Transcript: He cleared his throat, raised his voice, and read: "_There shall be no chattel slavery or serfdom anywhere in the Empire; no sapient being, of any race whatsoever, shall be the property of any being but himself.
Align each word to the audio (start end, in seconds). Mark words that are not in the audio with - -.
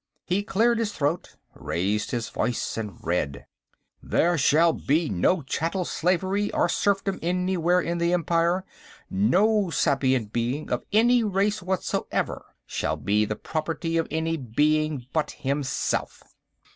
He 0.25 0.41
cleared 0.41 0.79
his 0.79 0.93
throat, 0.93 1.35
raised 1.53 2.09
his 2.09 2.27
voice, 2.27 2.75
and 2.75 2.97
read: 3.03 3.45
"_There 4.03 4.35
shall 4.35 4.73
be 4.73 5.09
no 5.09 5.43
chattel 5.43 5.85
slavery 5.85 6.51
or 6.53 6.67
serfdom 6.69 7.19
anywhere 7.21 7.79
in 7.79 7.99
the 7.99 8.11
Empire; 8.11 8.65
no 9.11 9.69
sapient 9.69 10.33
being, 10.33 10.71
of 10.71 10.81
any 10.91 11.23
race 11.23 11.61
whatsoever, 11.61 12.43
shall 12.65 12.97
be 12.97 13.25
the 13.25 13.35
property 13.35 13.95
of 13.97 14.07
any 14.09 14.37
being 14.37 15.05
but 15.13 15.29
himself. 15.37 16.23